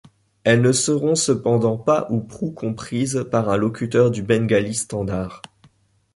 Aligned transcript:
Elles 0.45 0.63
ne 0.63 0.71
seront 0.71 1.13
cependant 1.13 1.77
pas 1.77 2.07
ou 2.09 2.21
prou 2.21 2.49
comprises 2.51 3.23
par 3.29 3.49
un 3.49 3.57
locuteur 3.57 4.09
du 4.09 4.23
bengali 4.23 4.73
standard. 4.73 5.43